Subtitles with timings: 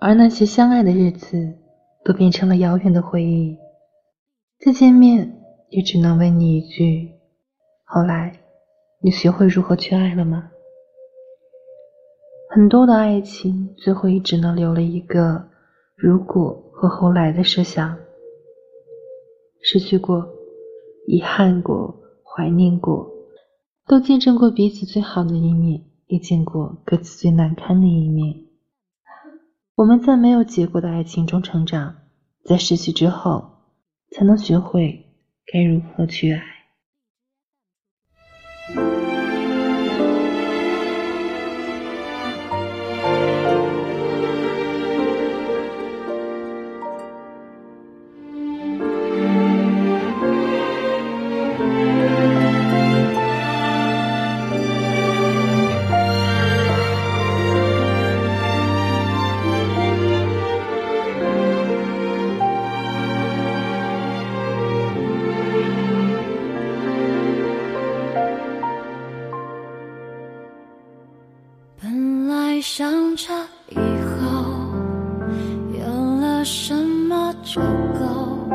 [0.00, 1.54] 而那些相爱的日子
[2.04, 3.56] 都变成了遥远的回忆。
[4.58, 7.10] 再见面，也只能问你一句：
[7.84, 8.40] 后来，
[9.00, 10.50] 你学会如何去爱了吗？
[12.48, 15.48] 很多的爱情，最后也只能留了一个
[15.94, 17.98] “如果”和“后来”的设想。
[19.60, 20.26] 失去过，
[21.06, 23.10] 遗憾过，怀念过，
[23.86, 28.45] 都见证过彼此最好的一面，也见过各自最难堪的一面。
[29.76, 31.96] 我们在没有结果的爱情中成长，
[32.42, 33.58] 在失去之后，
[34.10, 35.04] 才能学会
[35.52, 36.55] 该如何去爱。
[72.60, 73.32] 想着
[73.70, 73.80] 以后
[75.78, 78.48] 有了什么就够，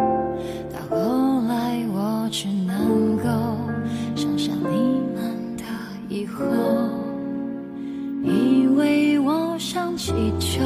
[0.70, 3.30] 到后来我只能够
[4.16, 5.64] 想象你们的
[6.10, 6.44] 以后。
[8.24, 10.62] 以为我像气球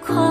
[0.00, 0.27] 空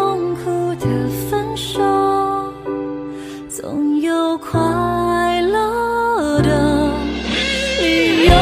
[0.00, 0.86] 痛苦的
[1.28, 1.78] 分手
[3.50, 4.58] 总有快
[5.42, 6.90] 乐的
[7.82, 8.32] 理由。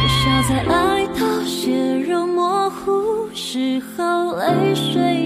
[0.00, 5.23] 不想再爱到血肉模糊时候泪水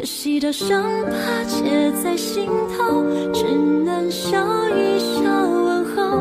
[0.00, 3.04] 可惜的伤疤结在心头，
[3.34, 3.44] 只
[3.84, 4.38] 能笑
[4.70, 6.19] 一笑问候。